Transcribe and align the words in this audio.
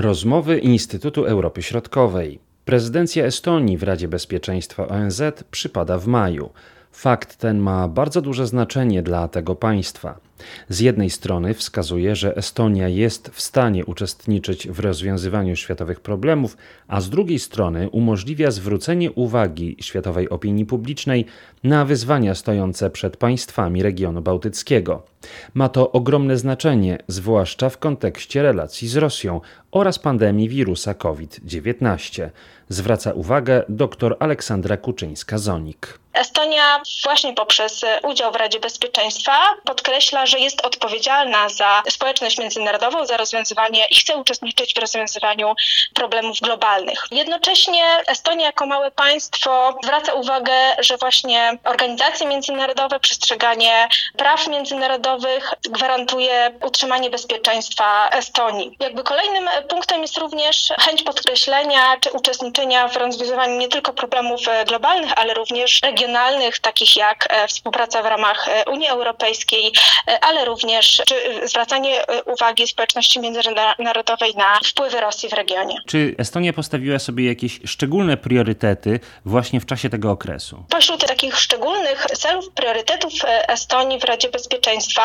Rozmowy 0.00 0.58
Instytutu 0.58 1.24
Europy 1.24 1.62
Środkowej. 1.62 2.38
Prezydencja 2.64 3.24
Estonii 3.24 3.76
w 3.76 3.82
Radzie 3.82 4.08
Bezpieczeństwa 4.08 4.88
ONZ 4.88 5.22
przypada 5.50 5.98
w 5.98 6.06
maju. 6.06 6.50
Fakt 6.92 7.36
ten 7.36 7.58
ma 7.58 7.88
bardzo 7.88 8.22
duże 8.22 8.46
znaczenie 8.46 9.02
dla 9.02 9.28
tego 9.28 9.54
państwa. 9.54 10.20
Z 10.68 10.80
jednej 10.80 11.10
strony 11.10 11.54
wskazuje, 11.54 12.16
że 12.16 12.36
Estonia 12.36 12.88
jest 12.88 13.28
w 13.28 13.40
stanie 13.40 13.86
uczestniczyć 13.86 14.68
w 14.68 14.80
rozwiązywaniu 14.80 15.56
światowych 15.56 16.00
problemów, 16.00 16.56
a 16.88 17.00
z 17.00 17.10
drugiej 17.10 17.38
strony 17.38 17.90
umożliwia 17.90 18.50
zwrócenie 18.50 19.12
uwagi 19.12 19.76
światowej 19.80 20.28
opinii 20.28 20.66
publicznej 20.66 21.26
na 21.64 21.84
wyzwania 21.84 22.34
stojące 22.34 22.90
przed 22.90 23.16
państwami 23.16 23.82
regionu 23.82 24.22
bałtyckiego. 24.22 25.09
Ma 25.54 25.68
to 25.68 25.92
ogromne 25.92 26.36
znaczenie, 26.36 26.98
zwłaszcza 27.08 27.70
w 27.70 27.78
kontekście 27.78 28.42
relacji 28.42 28.88
z 28.88 28.96
Rosją 28.96 29.40
oraz 29.72 29.98
pandemii 29.98 30.48
wirusa 30.48 30.94
COVID-19, 30.94 32.28
zwraca 32.68 33.12
uwagę 33.12 33.64
dr 33.68 34.16
Aleksandra 34.20 34.76
Kuczyńska-Zonik. 34.76 36.00
Estonia 36.14 36.82
właśnie 37.04 37.34
poprzez 37.34 37.84
udział 38.02 38.32
w 38.32 38.36
Radzie 38.36 38.60
Bezpieczeństwa 38.60 39.32
podkreśla, 39.64 40.26
że 40.26 40.38
jest 40.38 40.66
odpowiedzialna 40.66 41.48
za 41.48 41.82
społeczność 41.88 42.38
międzynarodową, 42.38 43.06
za 43.06 43.16
rozwiązywanie 43.16 43.86
i 43.90 43.94
chce 43.94 44.16
uczestniczyć 44.16 44.74
w 44.74 44.78
rozwiązywaniu 44.78 45.54
problemów 45.94 46.40
globalnych. 46.40 47.06
Jednocześnie 47.10 47.84
Estonia 48.06 48.46
jako 48.46 48.66
małe 48.66 48.90
państwo 48.90 49.78
zwraca 49.84 50.12
uwagę, 50.14 50.52
że 50.78 50.96
właśnie 50.96 51.58
organizacje 51.64 52.26
międzynarodowe, 52.26 53.00
przestrzeganie 53.00 53.88
praw 54.16 54.48
międzynarodowych 54.48 55.09
gwarantuje 55.70 56.52
utrzymanie 56.66 57.10
bezpieczeństwa 57.10 58.08
Estonii. 58.08 58.76
Jakby 58.80 59.02
kolejnym 59.02 59.48
punktem 59.68 60.02
jest 60.02 60.18
również 60.18 60.72
chęć 60.78 61.02
podkreślenia 61.02 61.96
czy 62.00 62.10
uczestniczenia 62.10 62.88
w 62.88 62.96
rozwiązywaniu 62.96 63.58
nie 63.58 63.68
tylko 63.68 63.92
problemów 63.92 64.40
globalnych, 64.66 65.12
ale 65.16 65.34
również 65.34 65.80
regionalnych, 65.82 66.58
takich 66.58 66.96
jak 66.96 67.26
e, 67.30 67.48
współpraca 67.48 68.02
w 68.02 68.06
ramach 68.06 68.48
e, 68.48 68.70
Unii 68.70 68.88
Europejskiej, 68.88 69.72
e, 70.08 70.24
ale 70.24 70.44
również 70.44 71.02
zwracanie 71.44 72.04
uwagi 72.26 72.68
społeczności 72.68 73.20
międzynarodowej 73.20 74.34
na 74.36 74.58
wpływy 74.64 75.00
Rosji 75.00 75.28
w 75.28 75.32
regionie. 75.32 75.76
Czy 75.86 76.14
Estonia 76.18 76.52
postawiła 76.52 76.98
sobie 76.98 77.26
jakieś 77.26 77.60
szczególne 77.64 78.16
priorytety 78.16 79.00
właśnie 79.24 79.60
w 79.60 79.66
czasie 79.66 79.90
tego 79.90 80.10
okresu? 80.10 80.64
Pośród 80.70 81.06
takich 81.06 81.36
szczególnych 81.36 82.06
celów, 82.06 82.50
priorytetów 82.50 83.12
Estonii 83.48 83.98
w 83.98 84.04
Radzie 84.04 84.28
Bezpieczeństwa 84.28 84.99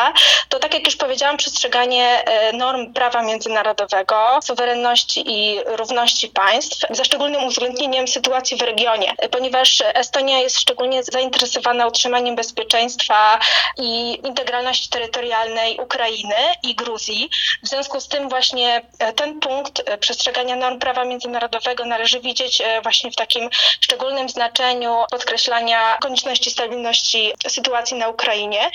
to, 0.48 0.58
tak 0.58 0.74
jak 0.74 0.86
już 0.86 0.96
powiedziałam, 0.96 1.36
przestrzeganie 1.36 2.24
norm 2.52 2.92
prawa 2.92 3.22
międzynarodowego, 3.22 4.38
suwerenności 4.42 5.24
i 5.26 5.60
równości 5.66 6.28
państw, 6.28 6.86
ze 6.90 7.04
szczególnym 7.04 7.44
uwzględnieniem 7.44 8.08
sytuacji 8.08 8.56
w 8.56 8.62
regionie, 8.62 9.14
ponieważ 9.30 9.82
Estonia 9.94 10.38
jest 10.38 10.60
szczególnie 10.60 11.02
zainteresowana 11.02 11.86
utrzymaniem 11.86 12.36
bezpieczeństwa 12.36 13.38
i 13.76 14.20
integralności 14.26 14.88
terytorialnej 14.88 15.80
Ukrainy 15.80 16.34
i 16.62 16.74
Gruzji. 16.74 17.30
W 17.62 17.68
związku 17.68 18.00
z 18.00 18.08
tym 18.08 18.28
właśnie 18.28 18.82
e, 18.98 19.12
ten 19.12 19.40
punkt 19.40 19.82
e, 19.86 19.98
przestrzegania 19.98 20.56
norm 20.56 20.78
prawa 20.78 21.04
międzynarodowego 21.04 21.84
należy 21.84 22.20
widzieć 22.20 22.60
e, 22.60 22.80
właśnie 22.82 23.10
w 23.10 23.16
takim 23.16 23.50
szczególnym 23.80 24.28
znaczeniu 24.28 25.04
podkreślania 25.10 25.98
konieczności 26.00 26.50
stabilności 26.50 27.32
sytuacji 27.48 27.96
na 27.96 28.08
Ukrainie 28.08 28.70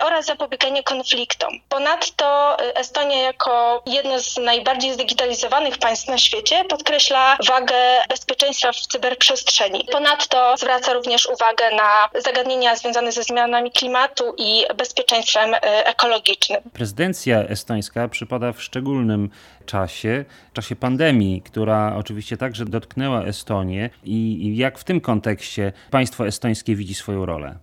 oraz 0.00 0.26
zapobiegania 0.26 0.59
konfliktom. 0.84 1.60
Ponadto 1.68 2.56
Estonia 2.74 3.18
jako 3.18 3.82
jedno 3.86 4.20
z 4.20 4.36
najbardziej 4.36 4.94
zdigitalizowanych 4.94 5.78
państw 5.78 6.08
na 6.08 6.18
świecie 6.18 6.64
podkreśla 6.64 7.36
wagę 7.48 7.74
bezpieczeństwa 8.08 8.72
w 8.72 8.76
cyberprzestrzeni. 8.76 9.86
Ponadto 9.92 10.54
zwraca 10.56 10.92
również 10.92 11.26
uwagę 11.26 11.76
na 11.76 12.20
zagadnienia 12.20 12.76
związane 12.76 13.12
ze 13.12 13.22
zmianami 13.22 13.70
klimatu 13.70 14.34
i 14.38 14.64
bezpieczeństwem 14.76 15.54
e, 15.54 15.86
ekologicznym. 15.86 16.60
Prezydencja 16.72 17.38
estońska 17.38 18.08
przypada 18.08 18.52
w 18.52 18.62
szczególnym 18.62 19.30
czasie, 19.66 20.24
czasie 20.52 20.76
pandemii, 20.76 21.42
która 21.42 21.94
oczywiście 21.96 22.36
także 22.36 22.64
dotknęła 22.64 23.22
Estonię 23.22 23.90
i 24.04 24.56
jak 24.56 24.78
w 24.78 24.84
tym 24.84 25.00
kontekście 25.00 25.72
państwo 25.90 26.26
estońskie 26.26 26.76
widzi 26.76 26.94
swoją 26.94 27.26
rolę? 27.26 27.58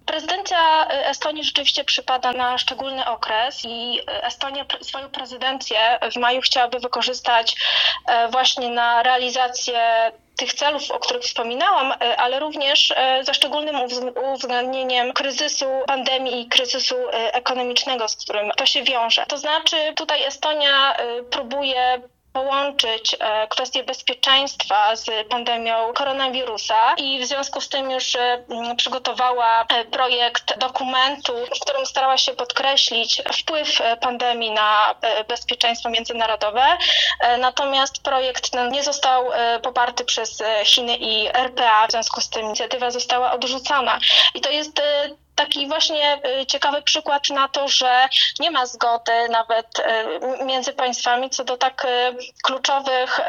Prezydencja 0.48 0.88
e, 0.88 1.08
Estonii 1.08 1.44
rzeczywiście 1.44 1.84
przypada 1.84 2.32
na 2.32 2.58
szczególny 2.58 3.06
okres 3.06 3.66
i 3.66 4.00
Estonia 4.08 4.66
swoją 4.82 5.10
prezydencję 5.10 6.00
w 6.12 6.16
maju 6.16 6.42
chciałaby 6.42 6.80
wykorzystać 6.80 7.56
e, 8.06 8.28
właśnie 8.28 8.70
na 8.70 9.04
realizację 9.04 10.12
tych 10.38 10.54
celów, 10.54 10.92
o 10.92 11.00
których 11.00 11.24
wspominałam, 11.24 11.94
ale 12.18 12.40
również 12.40 12.94
ze 13.22 13.34
szczególnym 13.34 13.76
uwzględnieniem 14.34 15.14
kryzysu 15.14 15.66
pandemii 15.88 16.42
i 16.42 16.48
kryzysu 16.48 16.96
ekonomicznego, 17.12 18.08
z 18.08 18.16
którym 18.16 18.52
to 18.58 18.66
się 18.66 18.84
wiąże. 18.84 19.26
To 19.26 19.38
znaczy 19.38 19.76
tutaj 19.96 20.24
Estonia 20.24 20.96
próbuje 21.32 22.02
połączyć 22.38 23.16
e, 23.20 23.48
kwestie 23.48 23.84
bezpieczeństwa 23.84 24.96
z 24.96 25.28
pandemią 25.30 25.94
koronawirusa 25.94 26.94
i 26.98 27.20
w 27.20 27.26
związku 27.26 27.62
z 27.62 27.70
tym 27.70 27.92
już 27.92 28.16
e, 28.16 28.46
przygotowała 28.78 29.66
e, 29.70 29.86
projekt 29.86 30.58
dokumentu, 30.58 31.34
w 31.56 31.60
którym 31.60 31.86
starała 31.86 32.18
się 32.18 32.34
podkreślić 32.34 33.22
wpływ 33.34 33.82
pandemii 34.02 34.52
na 34.52 34.96
bezpieczeństwo 35.28 35.90
międzynarodowe. 35.90 36.66
Natomiast 37.40 38.04
projekt 38.04 38.50
ten 38.50 38.72
nie 38.72 38.84
został 38.84 39.26
poparty 39.64 40.06
przez 40.06 40.44
Chiny 40.64 40.98
i 40.98 41.28
RPA, 41.28 41.88
w 41.88 41.92
związku 41.92 42.22
z 42.22 42.30
tym 42.30 42.46
inicjatywa 42.46 42.92
została 42.92 43.32
odrzucona. 43.32 44.00
I 44.34 44.42
to 44.42 44.50
jest 44.50 44.82
taki 45.58 45.68
właśnie 45.68 46.20
y, 46.42 46.46
ciekawy 46.46 46.82
przykład 46.82 47.30
na 47.30 47.48
to, 47.48 47.68
że 47.68 48.10
nie 48.40 48.52
ma 48.52 48.66
zgody 48.66 49.30
nawet 49.30 49.80
y, 49.80 50.46
między 50.46 50.74
państwami 50.74 51.30
co 51.30 51.44
do 51.44 51.58
tak 51.58 51.86
y, 51.86 51.88
kluczowych 52.44 53.20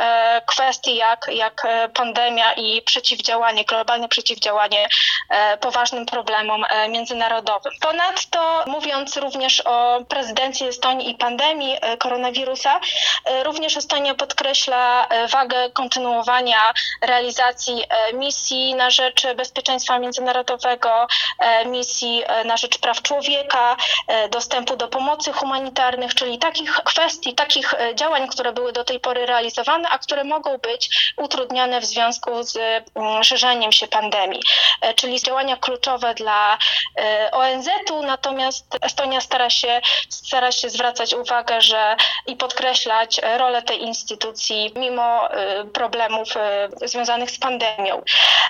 kwestii 0.47 0.97
jak, 0.97 1.27
jak 1.33 1.67
pandemia 1.95 2.53
i 2.53 2.83
przeciwdziałanie, 2.83 3.65
globalne 3.65 4.09
przeciwdziałanie 4.09 4.89
poważnym 5.61 6.07
problemom 6.07 6.65
międzynarodowym. 6.89 7.73
Ponadto 7.81 8.65
mówiąc 8.67 9.17
również 9.17 9.63
o 9.65 10.05
prezydencji 10.09 10.67
Estonii 10.67 11.11
i 11.11 11.15
pandemii 11.15 11.77
koronawirusa, 11.99 12.81
również 13.45 13.77
Estonia 13.77 14.15
podkreśla 14.15 15.09
wagę 15.33 15.71
kontynuowania 15.71 16.73
realizacji 17.03 17.85
misji 18.15 18.75
na 18.75 18.91
rzecz 18.91 19.27
bezpieczeństwa 19.37 19.99
międzynarodowego, 19.99 21.07
misji 21.67 22.18
E, 22.27 22.45
na 22.45 22.57
rzecz 22.57 22.79
praw 22.79 23.03
człowieka, 23.03 23.77
e, 24.07 24.29
dostępu 24.29 24.77
do 24.77 24.89
pomocy 24.89 25.33
humanitarnych, 25.33 26.15
czyli 26.15 26.39
takich 26.39 26.73
kwestii, 26.73 27.35
takich 27.35 27.75
e, 27.75 27.95
działań, 27.95 28.29
które 28.29 28.53
były 28.53 28.73
do 28.73 28.85
tej 28.85 29.01
pory 29.01 29.27
realizowane, 29.27 29.89
a 29.89 29.99
które 29.99 30.25
mogą 30.25 30.59
być 30.59 31.13
utrudniane 31.17 31.81
w 31.81 31.85
związku 31.85 32.43
z 32.43 32.57
mm, 32.95 33.25
szerzeniem 33.25 33.73
się 33.73 33.89
pandemii. 33.89 34.43
Czyli 34.97 35.21
działania 35.21 35.57
kluczowe 35.57 36.15
dla 36.15 36.59
ONZ-u, 37.33 38.03
natomiast 38.03 38.79
Estonia 38.81 39.21
stara 39.21 39.51
się, 39.51 39.81
stara 40.09 40.53
się 40.53 40.71
zwracać 40.71 41.15
uwagę, 41.15 41.61
że 41.61 41.97
i 42.27 42.37
podkreślać 42.37 43.21
rolę 43.39 43.63
tej 43.63 43.83
instytucji 43.83 44.73
mimo 44.77 45.29
problemów 45.73 46.29
związanych 46.83 47.31
z 47.31 47.39
pandemią. 47.39 48.03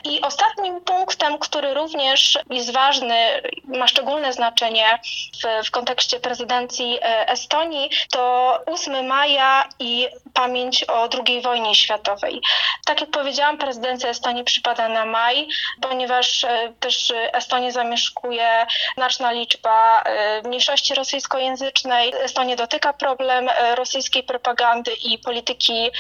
I 0.05 0.21
ostatnim 0.21 0.81
punktem, 0.81 1.39
który 1.39 1.75
również 1.75 2.39
jest 2.51 2.73
ważny 2.73 3.43
ma 3.69 3.89
szczególne 3.89 4.33
znaczenie 4.33 4.99
w, 5.43 5.67
w 5.67 5.71
kontekście 5.71 6.21
prezydencji 6.21 6.99
e, 7.03 7.29
Estonii, 7.29 7.91
to 8.11 8.59
8 8.67 9.07
maja 9.07 9.69
i 9.79 10.09
pamięć 10.35 10.85
o 10.85 11.09
II 11.27 11.43
wojnie 11.43 11.75
światowej. 11.75 12.41
Tak 12.87 13.01
jak 13.01 13.11
powiedziałam, 13.11 13.59
prezydencja 13.59 14.09
Estonii 14.09 14.45
przypada 14.45 14.89
na 14.89 15.07
maj, 15.07 15.49
ponieważ 15.81 16.45
e, 16.45 16.73
też 16.81 17.13
Estonię 17.33 17.73
zamieszkuje 17.73 18.67
znaczna 18.97 19.33
liczba 19.33 20.03
e, 20.03 20.43
mniejszości 20.43 20.95
rosyjskojęzycznej. 20.95 22.13
Estonię 22.23 22.57
dotyka 22.57 22.93
problem 22.93 23.49
rosyjskiej 23.75 24.23
propagandy 24.23 24.91
i 25.05 25.19
polityki, 25.19 25.91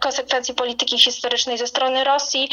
konsekwencji 0.00 0.54
polityki 0.54 0.98
historycznej 0.98 1.58
ze 1.58 1.66
strony 1.66 2.04
Rosji 2.04 2.48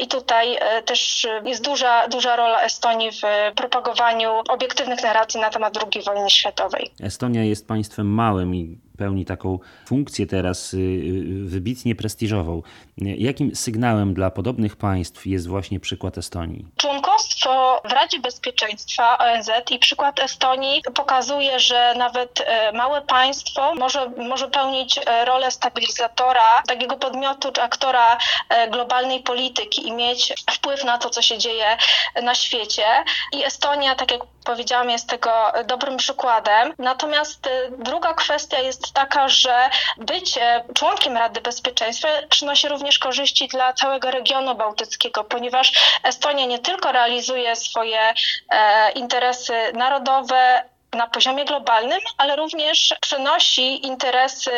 i 0.00 0.06
tutaj 0.06 0.58
też 0.84 1.26
jest 1.44 1.64
duża, 1.64 2.08
duża 2.08 2.36
rola 2.36 2.62
Estonii 2.62 3.10
w 3.10 3.22
propagowaniu 3.56 4.42
obiektywnych 4.48 5.02
narracji 5.02 5.40
na 5.40 5.50
temat 5.50 5.74
II 5.76 6.04
wojny 6.04 6.30
światowej. 6.30 6.90
Estonia 7.02 7.44
jest 7.44 7.68
państwem 7.68 8.06
małym 8.06 8.54
i 8.54 8.78
pełni 8.96 9.24
taką 9.24 9.58
funkcję 9.86 10.26
teraz 10.26 10.74
y, 10.74 10.78
y, 10.78 11.44
wybitnie 11.44 11.94
prestiżową. 11.94 12.62
Jakim 12.98 13.56
sygnałem 13.56 14.14
dla 14.14 14.30
podobnych 14.30 14.76
państw 14.76 15.26
jest 15.26 15.46
właśnie 15.46 15.80
przykład 15.80 16.18
Estonii? 16.18 16.66
Członkostwo 16.76 17.82
w 17.84 17.92
Radzie 17.92 18.18
Bezpieczeństwa 18.18 19.18
ONZ 19.18 19.50
i 19.70 19.78
przykład 19.78 20.20
Estonii 20.20 20.82
pokazuje, 20.94 21.60
że 21.60 21.94
nawet 21.98 22.40
e, 22.40 22.72
małe 22.72 23.02
państwo 23.02 23.74
może, 23.74 24.10
może 24.10 24.48
pełnić 24.48 24.98
e, 24.98 25.24
rolę 25.24 25.50
stabilizatora, 25.50 26.62
takiego 26.66 26.96
podmiotu 26.96 27.52
czy 27.52 27.62
aktora 27.62 28.18
e, 28.48 28.70
globalnej 28.70 29.20
polityki 29.20 29.88
i 29.88 29.92
mieć 29.92 30.34
wpływ 30.50 30.84
na 30.84 30.98
to, 30.98 31.10
co 31.10 31.22
się 31.22 31.38
dzieje 31.38 31.76
na 32.22 32.34
świecie. 32.34 32.84
I 33.32 33.44
Estonia, 33.44 33.94
tak 33.94 34.10
jak 34.12 34.20
powiedziałam, 34.44 34.90
jest 34.90 35.08
tego 35.08 35.30
dobrym 35.66 35.96
przykładem. 35.96 36.74
Natomiast 36.78 37.48
druga 37.78 38.14
kwestia 38.14 38.58
jest 38.58 38.85
taka, 38.92 39.28
że 39.28 39.70
bycie 39.98 40.64
członkiem 40.74 41.16
Rady 41.16 41.40
Bezpieczeństwa 41.40 42.08
przynosi 42.30 42.68
również 42.68 42.98
korzyści 42.98 43.48
dla 43.48 43.72
całego 43.72 44.10
regionu 44.10 44.54
bałtyckiego, 44.54 45.24
ponieważ 45.24 45.72
Estonia 46.02 46.46
nie 46.46 46.58
tylko 46.58 46.92
realizuje 46.92 47.56
swoje 47.56 48.14
e, 48.50 48.92
interesy 48.92 49.54
narodowe, 49.74 50.62
na 50.92 51.06
poziomie 51.06 51.44
globalnym, 51.44 52.00
ale 52.18 52.36
również 52.36 52.94
przenosi 53.00 53.86
interesy 53.86 54.50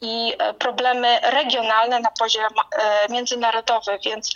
i 0.00 0.34
e, 0.38 0.54
problemy 0.54 1.18
regionalne 1.22 2.00
na 2.00 2.10
poziom 2.10 2.52
e, 2.72 3.12
międzynarodowy, 3.12 3.98
więc 4.04 4.34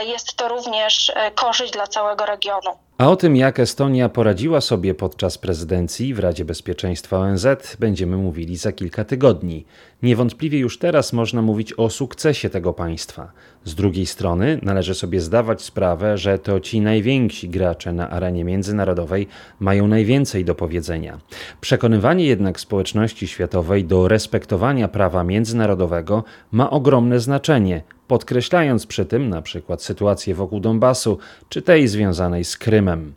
jest 0.00 0.36
to 0.36 0.48
również 0.48 1.12
korzyść 1.34 1.72
dla 1.72 1.86
całego 1.86 2.26
regionu. 2.26 2.85
A 2.98 3.10
o 3.10 3.16
tym, 3.16 3.36
jak 3.36 3.60
Estonia 3.60 4.08
poradziła 4.08 4.60
sobie 4.60 4.94
podczas 4.94 5.38
prezydencji 5.38 6.14
w 6.14 6.18
Radzie 6.18 6.44
Bezpieczeństwa 6.44 7.18
ONZ, 7.18 7.46
będziemy 7.78 8.16
mówili 8.16 8.56
za 8.56 8.72
kilka 8.72 9.04
tygodni. 9.04 9.64
Niewątpliwie 10.02 10.58
już 10.58 10.78
teraz 10.78 11.12
można 11.12 11.42
mówić 11.42 11.72
o 11.72 11.90
sukcesie 11.90 12.50
tego 12.50 12.72
państwa. 12.72 13.32
Z 13.66 13.74
drugiej 13.74 14.06
strony 14.06 14.58
należy 14.62 14.94
sobie 14.94 15.20
zdawać 15.20 15.62
sprawę, 15.62 16.18
że 16.18 16.38
to 16.38 16.60
ci 16.60 16.80
najwięksi 16.80 17.48
gracze 17.48 17.92
na 17.92 18.10
arenie 18.10 18.44
międzynarodowej 18.44 19.26
mają 19.60 19.88
najwięcej 19.88 20.44
do 20.44 20.54
powiedzenia. 20.54 21.18
Przekonywanie 21.60 22.24
jednak 22.26 22.60
społeczności 22.60 23.26
światowej 23.26 23.84
do 23.84 24.08
respektowania 24.08 24.88
prawa 24.88 25.24
międzynarodowego 25.24 26.24
ma 26.52 26.70
ogromne 26.70 27.20
znaczenie, 27.20 27.82
podkreślając 28.08 28.86
przy 28.86 29.06
tym 29.06 29.28
na 29.28 29.42
przykład 29.42 29.82
sytuację 29.82 30.34
wokół 30.34 30.60
Donbasu 30.60 31.18
czy 31.48 31.62
tej 31.62 31.88
związanej 31.88 32.44
z 32.44 32.56
Krymem. 32.56 33.14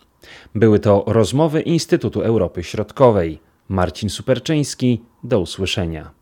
Były 0.56 0.80
to 0.80 1.04
rozmowy 1.08 1.62
Instytutu 1.62 2.22
Europy 2.22 2.64
Środkowej. 2.64 3.40
Marcin 3.70 4.10
Superczyński, 4.10 5.02
do 5.24 5.40
usłyszenia. 5.40 6.19